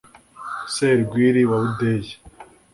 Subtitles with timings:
[0.73, 2.11] Serwiri wa Budeyi